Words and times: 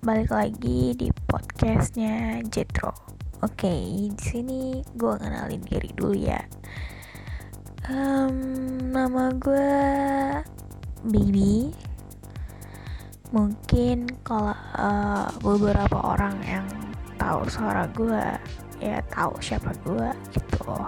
balik 0.00 0.32
lagi 0.32 0.96
di 0.96 1.12
podcastnya 1.28 2.40
Jetro. 2.48 2.88
Oke, 3.44 3.68
di 4.08 4.16
sini 4.16 4.80
gue 4.96 5.12
kenalin 5.20 5.60
diri 5.60 5.92
dulu 5.92 6.16
ya. 6.16 6.40
Um, 7.84 8.80
nama 8.96 9.28
gue 9.36 9.76
Bibi. 11.04 11.68
Mungkin 13.36 14.24
kalau 14.24 14.56
uh, 14.80 15.28
beberapa 15.44 16.00
orang 16.00 16.40
yang 16.48 16.64
tahu 17.20 17.44
suara 17.52 17.84
gue, 17.92 18.24
ya 18.80 19.04
tahu 19.12 19.36
siapa 19.44 19.76
gue 19.84 20.08
gitu. 20.32 20.80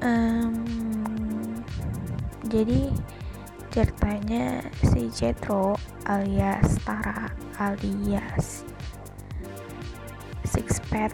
Um, 0.00 0.64
jadi 2.48 2.88
ceritanya 3.72 4.60
si 4.84 5.08
Jetro 5.08 5.72
alias 6.04 6.76
Tara 6.84 7.32
alias 7.56 8.68
Sixpad 10.44 11.08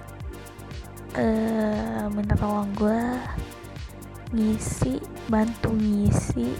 uh, 1.14 2.10
minta 2.10 2.34
tolong 2.34 2.66
gue 2.74 3.02
ngisi 4.34 4.98
bantu 5.30 5.70
ngisi 5.70 6.50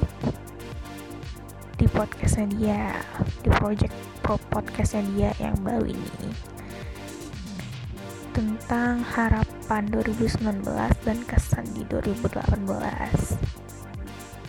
di 1.75 1.87
podcastnya 1.91 2.47
dia 2.55 2.83
di 3.42 3.51
project 3.59 3.95
pro 4.23 4.39
podcastnya 4.55 5.03
dia 5.15 5.30
yang 5.42 5.59
baru 5.67 5.91
ini. 5.91 6.30
Tentang 8.30 9.03
harapan 9.03 9.83
2019 9.91 10.62
dan 11.03 11.19
kesan 11.27 11.67
di 11.75 11.83
2018 11.91 13.58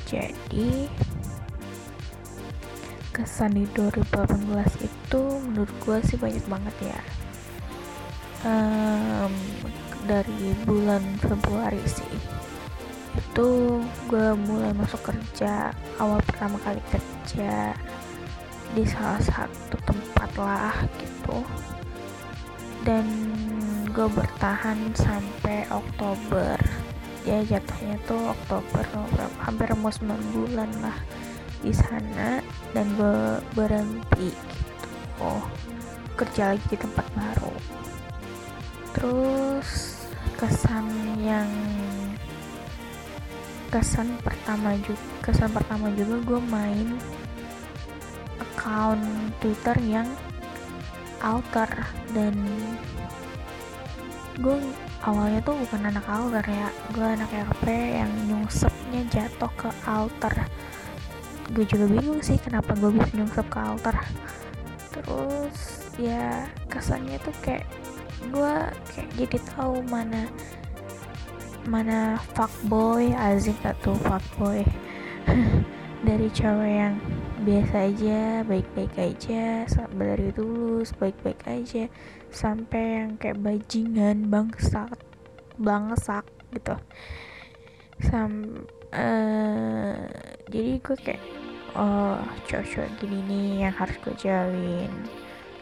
jadi 0.09 0.89
kesan 3.19 3.51
di 3.51 3.67
2018 3.75 4.79
itu 4.79 5.21
menurut 5.43 5.75
gue 5.83 5.97
sih 6.07 6.15
banyak 6.15 6.45
banget 6.47 6.75
ya. 6.87 6.99
Um, 8.47 9.35
dari 10.07 10.55
bulan 10.63 11.03
Februari 11.19 11.83
sih. 11.83 12.15
Itu 13.19 13.83
gue 14.07 14.39
mulai 14.39 14.71
masuk 14.71 15.11
kerja 15.11 15.75
awal 15.99 16.23
pertama 16.23 16.55
kali 16.63 16.79
kerja 16.87 17.75
di 18.71 18.87
salah 18.87 19.19
satu 19.19 19.75
tempat 19.83 20.31
lah 20.39 20.75
gitu. 20.95 21.43
Dan 22.87 23.03
gue 23.91 24.07
bertahan 24.07 24.79
sampai 24.95 25.67
Oktober. 25.67 26.55
Ya 27.27 27.43
jatuhnya 27.43 27.99
tuh 28.07 28.31
Oktober 28.31 28.87
hampir 29.43 29.67
mau 29.75 29.91
9 29.91 30.07
bulan 30.31 30.71
lah 30.79 30.95
di 31.59 31.73
sana 31.75 32.39
dan 32.71 32.85
gue 32.95 33.43
berhenti 33.53 34.31
gitu. 34.31 34.87
Oh 35.19 35.43
kerja 36.19 36.55
lagi 36.55 36.65
di 36.67 36.77
tempat 36.79 37.07
baru. 37.15 37.53
Terus 38.95 39.69
kesan 40.35 40.87
yang 41.19 41.47
kesan 43.69 44.17
pertama 44.25 44.73
juga 44.81 45.03
kesan 45.21 45.51
pertama 45.53 45.87
juga 45.93 46.15
gue 46.25 46.41
main 46.49 46.89
account 48.41 49.05
Twitter 49.37 49.77
yang 49.85 50.09
alter 51.21 51.69
dan 52.15 52.33
gue 54.39 54.57
awalnya 55.03 55.43
tuh 55.43 55.53
bukan 55.67 55.91
anak 55.91 56.05
alter 56.07 56.45
ya 56.47 56.67
gue 56.95 57.07
anak 57.07 57.29
RP 57.29 57.65
yang 57.99 58.11
nyungsepnya 58.25 59.03
jatuh 59.11 59.51
ke 59.53 59.69
alter 59.85 60.33
gue 61.53 61.65
juga 61.65 61.85
bingung 61.89 62.21
sih 62.21 62.37
kenapa 62.37 62.77
gue 62.77 62.89
bisa 62.93 63.09
nyungsep 63.17 63.47
ke 63.49 63.59
altar. 63.59 63.95
Terus 64.93 65.57
ya 65.97 66.47
kesannya 66.69 67.17
tuh 67.21 67.35
kayak 67.41 67.65
gue 68.29 68.53
kayak 68.93 69.09
jadi 69.17 69.37
tahu 69.55 69.81
mana 69.87 70.27
mana 71.67 72.17
fuckboy 72.37 73.11
azik 73.13 73.57
atau 73.65 73.97
fuckboy? 73.97 74.65
Dari 76.07 76.31
cewek 76.31 76.73
yang 76.79 76.95
biasa 77.39 77.87
aja 77.87 78.43
baik-baik 78.43 78.93
aja 78.99 79.63
dari 79.95 80.27
tulus 80.35 80.91
baik-baik 80.91 81.39
aja 81.47 81.87
sampai 82.27 82.99
yang 82.99 83.15
kayak 83.15 83.39
bajingan 83.39 84.27
bangsat 84.27 84.99
bangsak 85.55 86.27
gitu. 86.51 86.75
Sam 87.99 88.63
uh, 88.91 90.07
jadi 90.51 90.71
gue 90.83 90.97
kayak 90.99 91.23
oh 91.79 92.19
cowok-cowok 92.51 92.91
gini 92.99 93.17
nih 93.23 93.49
yang 93.63 93.75
harus 93.79 93.95
gue 94.03 94.15
jalin 94.19 94.91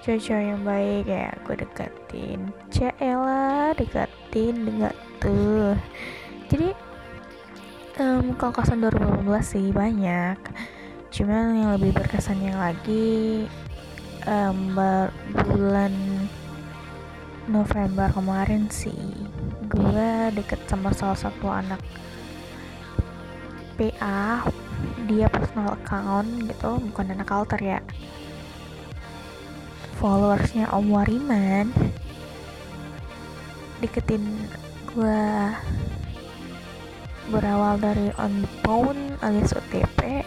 cowok-cowok 0.07 0.39
yang 0.39 0.61
baik 0.63 1.03
ya 1.03 1.27
gue 1.43 1.55
deketin. 1.67 2.39
Cela 2.71 3.75
deketin 3.75 4.55
dengan 4.63 4.95
tuh. 5.19 5.75
Jadi 6.47 6.71
um, 7.99 8.31
kalau 8.39 8.55
kesan 8.55 8.87
2018 8.87 9.27
sih 9.43 9.67
banyak. 9.75 10.39
Cuman 11.11 11.59
yang 11.59 11.71
lebih 11.75 11.91
berkesannya 11.91 12.55
lagi 12.55 13.43
um, 14.23 14.79
bulan 15.51 15.91
November 17.51 18.07
kemarin 18.15 18.71
sih 18.71 18.95
gue 19.67 20.11
deket 20.35 20.59
sama 20.71 20.91
salah 20.95 21.15
satu 21.15 21.47
anak 21.47 21.79
PA 23.75 24.43
dia 25.07 25.31
personal 25.31 25.73
account 25.79 26.27
gitu 26.51 26.77
bukan 26.91 27.15
anak 27.15 27.31
alter 27.31 27.59
ya. 27.63 27.79
Followersnya 29.97 30.69
Om 30.75 30.91
Wariman. 30.91 31.71
Deketin 33.79 34.21
gue 34.91 35.23
berawal 37.31 37.79
dari 37.79 38.11
on 38.19 38.43
the 38.43 38.49
phone 38.63 39.15
alias 39.19 39.51
OTP 39.51 40.23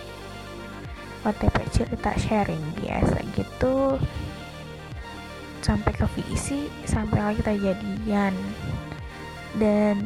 OTP 1.28 1.56
cerita 1.68 2.16
sharing 2.16 2.64
biasa 2.80 3.20
gitu. 3.36 4.00
Sampai 5.60 5.92
ke 5.92 6.08
visi 6.16 6.72
sampai 6.88 7.36
kita 7.36 7.52
jadian 7.52 8.32
dan 9.60 10.00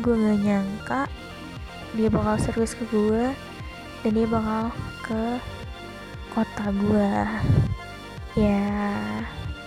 gue 0.00 0.14
gak 0.16 0.40
nyangka 0.40 1.02
dia 1.92 2.08
bakal 2.08 2.40
serius 2.40 2.72
ke 2.72 2.84
gue 2.88 3.51
dan 4.02 4.10
dia 4.18 4.26
bakal 4.26 4.74
ke 5.06 5.22
kota 6.34 6.66
gue 6.74 7.14
ya 8.34 8.66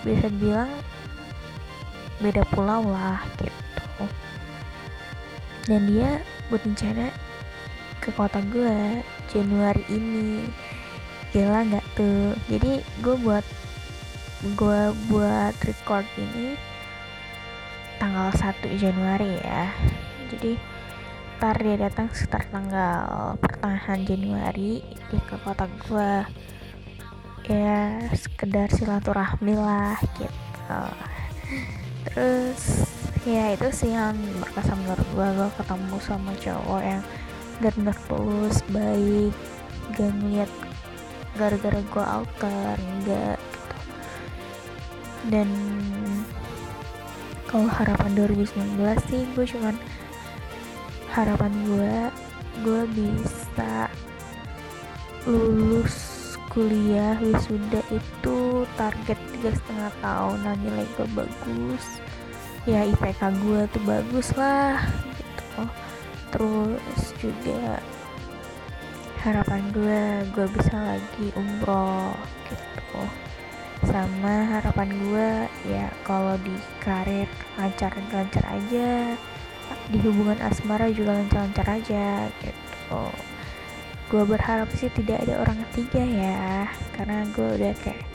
bisa 0.04 0.28
dibilang 0.28 0.70
beda 2.20 2.44
pulau 2.52 2.84
lah 2.84 3.20
gitu. 3.40 4.04
Dan 5.66 5.90
dia 5.90 6.22
buat 6.48 6.62
rencana 6.62 7.10
ke 7.98 8.14
kota 8.14 8.38
gue 8.52 9.02
Januari 9.32 9.82
ini. 9.90 10.46
Gila 11.34 11.66
nggak 11.66 11.86
tuh? 11.98 12.36
Jadi 12.46 12.84
gue 13.02 13.16
buat 13.20 13.44
gue 14.54 14.80
buat 15.10 15.54
record 15.64 16.06
ini 16.20 16.54
tanggal 17.98 18.30
1 18.30 18.62
Januari 18.78 19.40
ya. 19.40 19.72
Jadi 20.30 20.75
ntar 21.36 21.60
dia 21.60 21.76
datang 21.76 22.08
sekitar 22.16 22.48
tanggal 22.48 23.36
pertengahan 23.36 24.00
Januari 24.08 24.80
dia 25.12 25.22
ke 25.28 25.36
kota 25.44 25.68
gue 25.68 26.12
ya 27.46 28.08
sekedar 28.16 28.72
silaturahmi 28.72 29.52
lah 29.52 30.00
gitu. 30.16 30.80
Terus 32.08 32.88
ya 33.28 33.52
itu 33.52 33.68
sih 33.68 33.92
yang 33.92 34.16
berkesan 34.40 34.80
menurut 34.80 35.08
gue 35.12 35.28
gue 35.36 35.48
ketemu 35.60 35.96
sama 36.00 36.32
cowok 36.40 36.82
yang 36.82 37.02
benar-benar 37.60 37.96
tulus 38.08 38.58
baik 38.72 39.36
gak 39.92 40.10
ngeliat 40.16 40.50
gara-gara 41.36 41.80
gue 41.84 42.04
alter 42.04 42.76
enggak 42.80 43.36
gitu. 43.36 43.76
Dan 45.28 45.48
kalau 47.44 47.68
harapan 47.68 48.10
2019 48.16 48.80
sih 49.12 49.22
gue 49.36 49.44
cuman 49.44 49.76
harapan 51.16 51.52
gue 51.64 51.96
gue 52.60 52.82
bisa 52.92 53.88
lulus 55.24 55.96
kuliah 56.52 57.16
wisuda 57.24 57.80
itu 57.88 58.68
target 58.76 59.16
tiga 59.32 59.50
setengah 59.56 59.92
tahunan 60.04 60.56
nilai 60.60 60.84
gue 60.92 61.08
bagus. 61.16 61.84
Ya 62.68 62.84
IPK 62.84 63.32
gue 63.40 63.64
tuh 63.72 63.82
bagus 63.88 64.28
lah 64.36 64.76
gitu. 65.16 65.62
Terus 66.36 67.02
juga 67.16 67.80
harapan 69.24 69.72
gue 69.72 70.04
gue 70.36 70.46
bisa 70.52 70.76
lagi 70.76 71.32
umroh 71.32 72.12
gitu. 72.52 73.00
Sama 73.88 74.52
harapan 74.52 74.92
gue 74.92 75.30
ya 75.64 75.88
kalau 76.04 76.36
di 76.44 76.52
karir 76.84 77.28
lancar-lancar 77.56 78.44
aja 78.52 79.16
di 79.90 79.98
hubungan 80.02 80.38
asmara 80.42 80.90
juga 80.90 81.14
lancar-lancar 81.18 81.66
aja 81.78 82.30
gitu. 82.42 83.02
Gue 84.06 84.22
berharap 84.22 84.70
sih 84.74 84.90
tidak 84.94 85.26
ada 85.26 85.42
orang 85.42 85.58
ketiga 85.70 86.02
ya 86.02 86.70
karena 86.94 87.26
gue 87.34 87.48
udah 87.58 87.74
kayak 87.82 88.06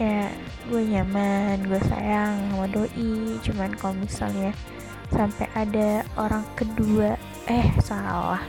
ya 0.00 0.28
gue 0.68 0.82
nyaman 0.84 1.64
gue 1.64 1.80
sayang 1.88 2.36
sama 2.52 2.66
doi. 2.68 3.40
Cuman 3.44 3.70
kalau 3.76 3.96
misalnya 3.96 4.52
sampai 5.12 5.48
ada 5.56 6.04
orang 6.16 6.44
kedua 6.56 7.16
eh 7.48 7.68
salah. 7.80 8.40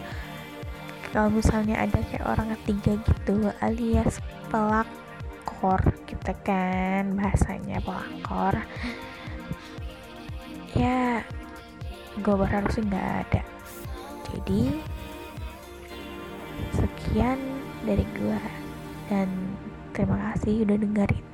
Kalau 1.11 1.27
misalnya 1.27 1.75
ada 1.83 1.99
kayak 2.07 2.23
orang 2.23 2.55
ketiga 2.55 2.95
gitu 3.03 3.51
alias 3.59 4.23
pelakor 4.47 5.83
kita 6.07 6.31
gitu 6.31 6.33
kan 6.47 7.15
bahasanya 7.15 7.83
pelakor. 7.83 8.55
Ya 10.71 11.27
gue 12.19 12.35
berharap 12.35 12.67
sih 12.75 12.83
nggak 12.83 13.07
ada. 13.27 13.41
Jadi 14.27 14.83
sekian 16.75 17.39
dari 17.87 18.03
gue 18.15 18.41
dan 19.07 19.27
terima 19.95 20.35
kasih 20.35 20.67
udah 20.67 20.77
dengerin. 20.79 21.25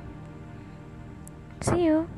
See 1.65 1.89
you 1.89 2.16